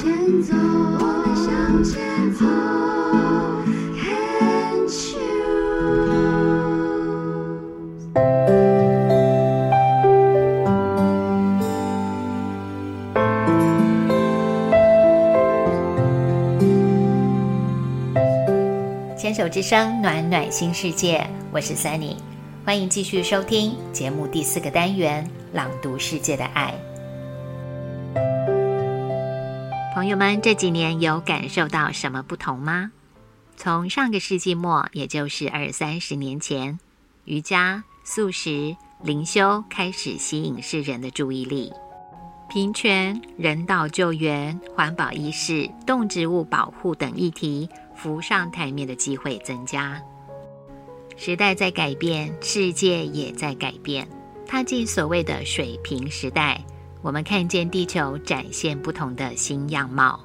[0.00, 0.06] 前
[0.44, 2.46] 走，我们向前走
[19.16, 22.14] 牵手之声，暖暖新世界，我是 Sunny，
[22.64, 26.72] 欢迎继续收听节目第四个单元《朗读世界的爱》。
[30.08, 32.90] 友们，这几年有感受到什么不同吗？
[33.56, 36.78] 从上个世纪末，也就是二三十年前，
[37.24, 41.72] 瑜伽、素食、灵修开始吸引世人的注意力，
[42.48, 50.00] 平权、人道救援、环保意识、动植物保护等议题浮上台面的机会增加。
[51.16, 54.06] 时代在改变，世界也在改变，
[54.46, 56.64] 踏进所谓的水平时代。
[57.00, 60.20] 我们看见地球展现不同的新样貌，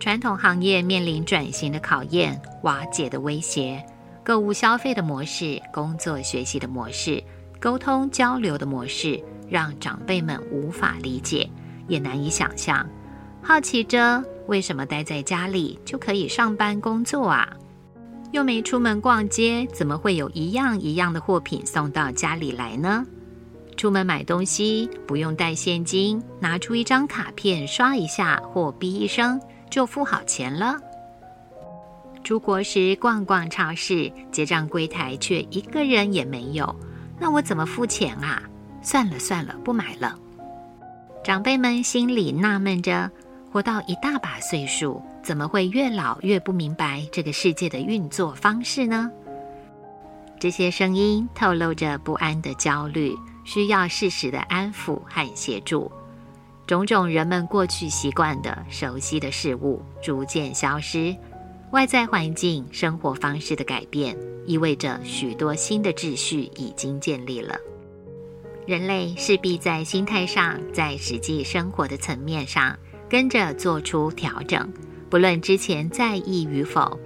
[0.00, 3.84] 传统行业面临转型的考验、瓦解的威胁，
[4.24, 7.22] 购物消费的模式、工作学习的模式、
[7.60, 11.48] 沟通交流的模式，让长辈们无法理解，
[11.88, 12.86] 也难以想象。
[13.42, 17.46] 好奇着，为什么待在家里就可以上班工作啊？
[18.32, 23.06] 又没出门逛街，怎么会有一样一样的货品送到家里来呢？
[23.84, 30.78] 出门买东西不用带现金，拿出一张卡片刷一下或哔一声就付好钱了。
[32.22, 36.74] 出国时逛逛超市，结账柜台却一个人也没有，
[37.20, 38.42] 那我怎么付钱啊？
[38.80, 40.18] 算了算了，不买了。
[41.22, 43.10] 长辈们心里纳闷着，
[43.52, 49.10] 活到一大把岁数，怎么会越老越不明白这个世界的运作方式呢？
[50.40, 53.14] 这些声音透露着不安的焦虑。
[53.44, 55.90] 需要适时的安抚和协助，
[56.66, 61.14] 种种人们过去习惯的、熟悉的事物逐渐消失，
[61.70, 64.16] 外在环境、生活方式的改变，
[64.46, 67.56] 意味着许多新的秩序已经建立了。
[68.66, 72.78] 人类势必在心态上，在实际生活的层面上
[73.10, 74.72] 跟着做出调整，
[75.10, 76.98] 不论之前在意与否，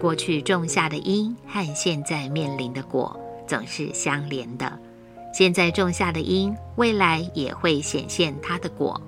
[0.00, 3.18] 过去种下的因和现在面临的果
[3.48, 4.78] 总是相连的。
[5.32, 9.00] 现在种下的因，未来也会显现它的果，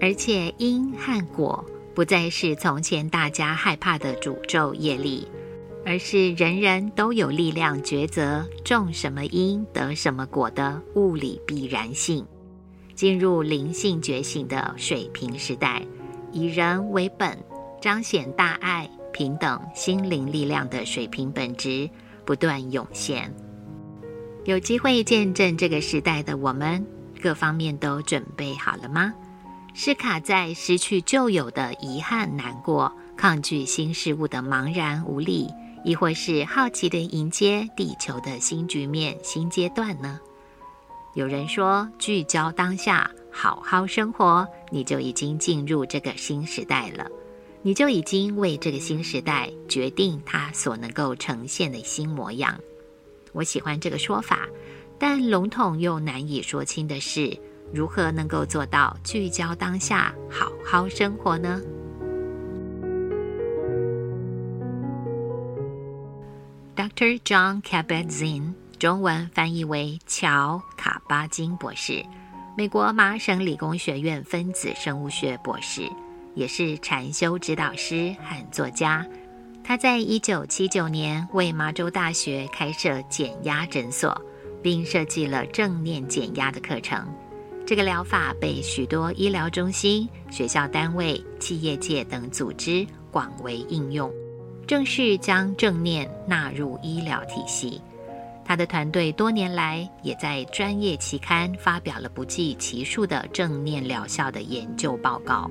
[0.00, 5.26] 而且因和果不再是从前大家害怕的诅咒业力，
[5.86, 12.26] 而是人人都有力量抉择种什么因得什么果的物理必然性。
[12.94, 15.86] 进入灵性觉醒的水平时代，
[16.32, 17.38] 以人为本，
[17.80, 21.88] 彰显大爱、平等、心灵力量的水平本质
[22.24, 23.32] 不断涌现。
[24.48, 26.82] 有机会见证这个时代的我们，
[27.20, 29.12] 各方面都准备好了吗？
[29.74, 35.50] 是卡在失去旧有的遗憾、难过，抗拒新事物的茫然无力，
[35.84, 40.18] 亦或是好奇的迎接地球的新局面、新阶段呢？
[41.12, 47.06] 有人说，聚焦当下，好好生活，你就已经进入这个新时代了，
[47.60, 52.58] 你就已经为这个新时代决定它所能够呈现的新模样。
[53.32, 54.48] 我喜欢这个说法，
[54.98, 57.36] 但笼统又难以说清的是，
[57.72, 61.60] 如何能够做到聚焦当下，好好生活呢
[66.74, 67.20] ？Dr.
[67.22, 72.04] John Kabat-Zinn，中文翻译为乔·卡巴金博士，
[72.56, 75.82] 美国麻省理工学院分子生物学博士，
[76.34, 79.04] 也是禅修指导师和作家。
[79.68, 84.18] 他在一九七九年为麻州大学开设减压诊所，
[84.62, 87.06] 并设计了正念减压的课程。
[87.66, 94.10] 这个疗法被许多医疗中心、学校单位、企业界等组织广为应用，
[94.66, 97.78] 正式将正念纳入医疗体系。
[98.46, 105.50] 他的团队多年来也在专业期刊发表了不计其数的正念疗效的研究报告。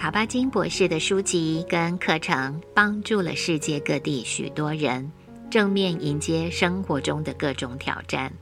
[0.00, 5.12] 卡巴金博士的书籍跟课程帮助了世界各地许多人
[5.50, 8.32] 正面迎接生活中的各种挑战，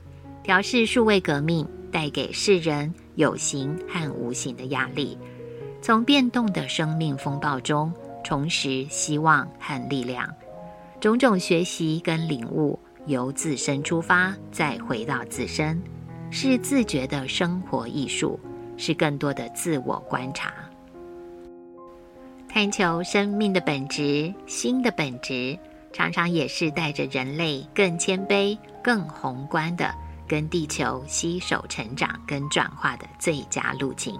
[0.41, 5.17] 调试数位革命带给世人有形和无形的压力，
[5.81, 10.33] 从变动的生命风暴中重拾希望和力量。
[11.01, 15.77] 种种学习跟领悟由自身出发，再回到自身，
[16.31, 18.39] 是自觉的生活艺术，
[18.77, 20.53] 是更多的自我观察。
[22.51, 25.57] 探求生命的本质、心的本质，
[25.93, 29.93] 常常也是带着人类更谦卑、更宏观的
[30.27, 34.19] 跟地球携手成长跟转化的最佳路径。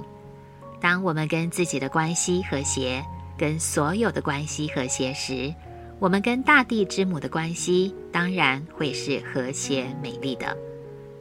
[0.79, 3.03] 当我们跟自己的关系和谐，
[3.35, 5.53] 跟所有的关系和谐时，
[5.97, 10.55] 我们跟大地之母的关系当然会是和谐美丽的。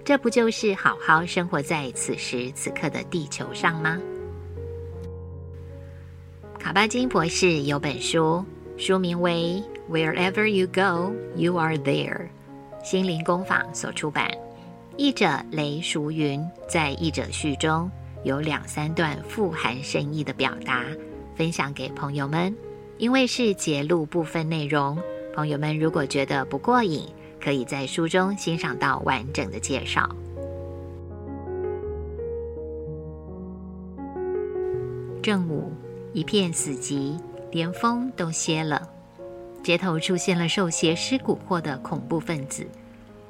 [0.04, 3.98] 这不就是好好生活在此时此刻的地球上吗？
[6.68, 8.44] 卡巴金博士有本书，
[8.76, 12.14] 书名为《Wherever You Go, You Are There》，
[12.84, 14.30] 心灵工坊所出版。
[14.98, 17.90] 译者雷淑云在译者序中
[18.22, 20.84] 有两三段富含深意的表达，
[21.34, 22.54] 分享给朋友们。
[22.98, 24.98] 因为是节录部分内容，
[25.34, 27.08] 朋友们如果觉得不过瘾，
[27.42, 30.06] 可以在书中欣赏到完整的介绍。
[35.22, 35.72] 正午，
[36.18, 37.16] 一片死寂，
[37.52, 38.88] 连风都歇了。
[39.62, 42.66] 街头出现了受邪师蛊惑的恐怖分子，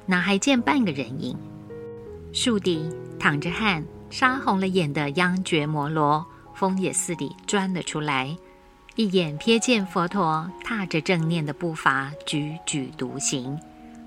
[0.07, 1.37] 哪还见半个人影？
[2.33, 2.89] 树底
[3.19, 6.25] 淌着汗、杀红了眼的央觉摩罗，
[6.55, 8.35] 风也似地钻了出来，
[8.95, 13.55] 一眼瞥见佛陀踏着正念的步伐，踽踽独行，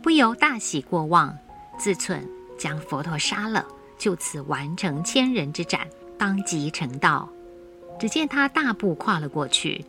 [0.02, 1.32] 不由大喜过望，
[1.78, 2.20] 自忖
[2.58, 3.64] 将佛陀杀了，
[3.96, 5.86] 就此完成千人之斩，
[6.18, 7.28] 当即成道。
[8.02, 9.84] 只见他大步跨了过去，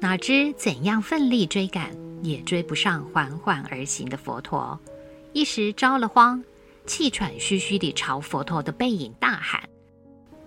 [0.00, 1.90] 哪知怎样奋力追赶，
[2.22, 4.80] 也追不上缓缓而行的佛陀，
[5.34, 6.42] 一时着了慌。
[6.86, 9.62] 气喘吁吁地朝佛陀的背影大喊：“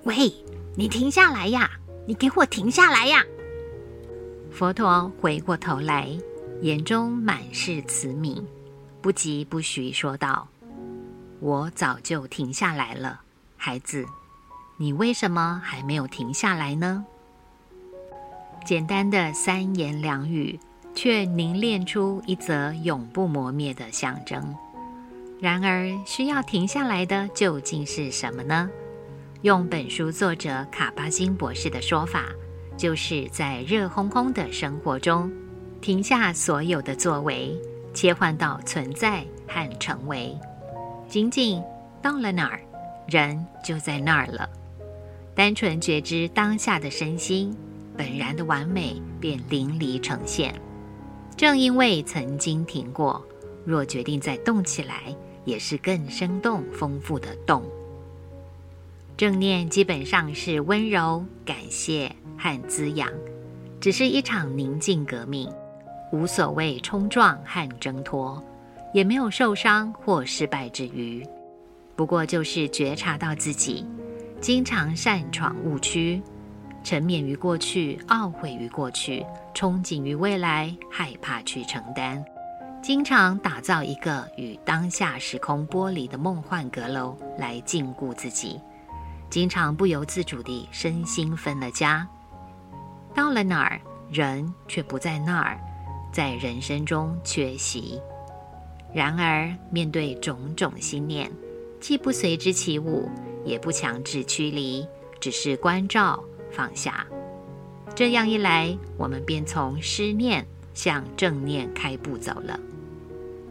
[0.01, 0.33] 喂，
[0.75, 1.69] 你停下来呀！
[2.07, 3.23] 你给我停下来呀！”
[4.51, 6.09] 佛陀回过头来，
[6.63, 8.41] 眼中满是慈悯，
[8.99, 10.47] 不疾不徐说道
[11.39, 13.21] ：“我早就停下来了，
[13.57, 14.07] 孩子，
[14.77, 17.05] 你为什么还没有停下来呢？”
[18.65, 20.59] 简单的三言两语，
[20.93, 24.55] 却凝练出一则永不磨灭的象征。
[25.39, 28.69] 然而，需要停下来的究竟是什么呢？
[29.41, 32.25] 用本书作者卡巴金博士的说法，
[32.77, 35.31] 就是在热烘烘的生活中，
[35.81, 37.59] 停下所有的作为，
[37.91, 40.37] 切换到存在和成为。
[41.09, 41.61] 仅仅
[42.03, 42.59] 到了哪儿，
[43.07, 44.47] 人就在那儿了。
[45.33, 47.57] 单纯觉知当下的身心
[47.97, 50.53] 本然的完美，便淋漓呈现。
[51.35, 53.25] 正因为曾经停过，
[53.65, 55.15] 若决定再动起来。
[55.43, 57.63] 也是更生动丰富的动。
[59.17, 63.09] 正念基本上是温柔、感谢和滋养，
[63.79, 65.51] 只是一场宁静革命，
[66.11, 68.39] 无所谓冲撞和挣脱，
[68.93, 71.25] 也没有受伤或失败之余。
[71.95, 73.83] 不过就是觉察到自己
[74.39, 76.21] 经常擅闯误区，
[76.83, 82.23] 沉湎于过去，懊悔于过去，憧憬于未来，害怕去承担。
[82.81, 88.59] 经常打造一个与当下时空剥离的梦幻阁楼来禁锢自己，
[89.29, 92.07] 经常不由自主地身心分了家。
[93.13, 93.79] 到了哪儿，
[94.09, 95.59] 人却不在那儿，
[96.11, 98.01] 在人生中缺席。
[98.91, 101.31] 然而，面对种种心念，
[101.79, 103.07] 既不随之起舞，
[103.45, 104.85] 也不强制驱离，
[105.19, 107.05] 只是关照放下。
[107.95, 112.59] 这样一来，我们便从失念向正念开步走了。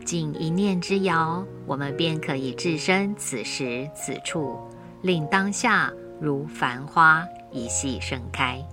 [0.05, 4.59] 仅一念之遥，我们便可以置身此时此处，
[5.03, 8.65] 令当下如繁花一系盛开。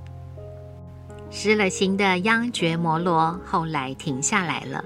[1.29, 4.83] 失了心的央觉摩罗后来停下来了，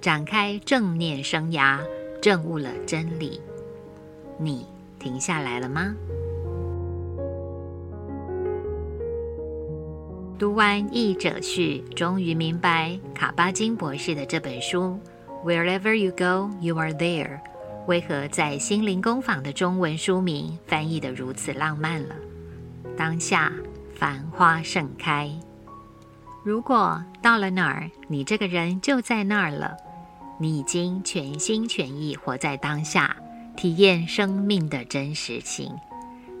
[0.00, 1.80] 展开正念生涯，
[2.20, 3.40] 证悟了真理。
[4.38, 4.66] 你
[4.98, 5.94] 停下来了吗？
[10.38, 14.96] 读完译者序，终于明白卡巴金博士的这本书。
[15.44, 17.40] Wherever you go, you are there。
[17.88, 22.14] 为何在心灵工坊的中文书名翻译的如此浪漫了？
[22.96, 23.52] 当下
[23.96, 25.28] 繁花盛开。
[26.44, 29.76] 如果到了哪儿，你这个人就在那儿了，
[30.38, 33.16] 你已经全心全意活在当下，
[33.56, 35.74] 体验生命的真实性。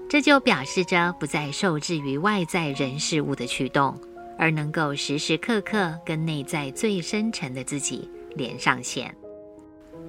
[0.08, 3.98] 这就表示着不再受制于外在人事物的驱动，
[4.38, 8.08] 而能够时时刻刻跟内在最深沉的自己。
[8.36, 9.12] 连上线，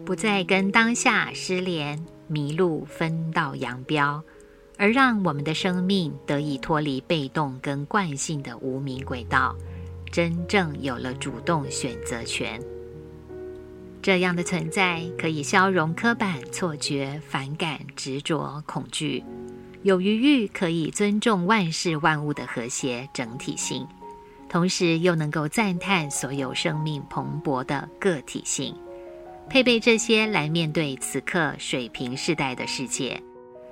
[0.05, 4.21] 不再跟当下失联、迷路、分道扬镳，
[4.77, 9.55] 而让我们的生命得以脱离被动跟惯性的无名轨道，
[10.11, 12.61] 真正有了主动选择权。
[13.99, 19.23] 这样的存在可以消融刻板错觉、反感、执着、恐惧，
[19.83, 23.87] 有余欲可以尊重万事万物的和谐整体性。
[24.49, 28.75] 同时又能够赞叹所有生命蓬勃的个体性，
[29.47, 33.21] 配备这些来面对此刻水平世代的世界，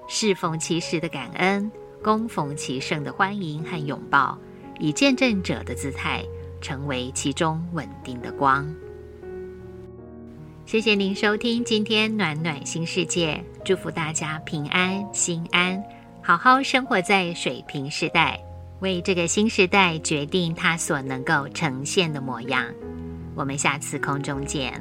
[0.07, 1.71] 适逢其时的感恩，
[2.03, 4.37] 恭逢其盛的欢迎和拥抱，
[4.77, 6.23] 以见证者的姿态，
[6.61, 8.71] 成为其中稳定的光。
[10.63, 15.83] 谢谢您收听今天暖暖新世界，祝福大家平安心安，
[16.27, 18.37] 好好生活在水平时代，
[18.81, 22.65] 为这个新时代决定它所能够呈现的模样。
[23.33, 24.73] 我们下次空中见。